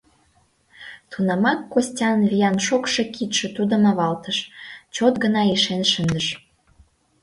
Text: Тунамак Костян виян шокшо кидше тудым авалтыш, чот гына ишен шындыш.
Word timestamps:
Тунамак 1.11 1.59
Костян 1.71 2.19
виян 2.29 2.57
шокшо 2.65 3.03
кидше 3.15 3.47
тудым 3.57 3.83
авалтыш, 3.91 4.37
чот 4.95 5.15
гына 5.23 5.41
ишен 5.55 5.83
шындыш. 5.91 6.27